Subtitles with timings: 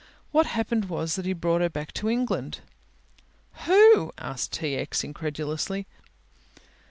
[0.31, 2.61] What happened was that he brought her back to England"
[3.65, 4.75] "Who?" asked T.
[4.75, 5.85] X., incredulously.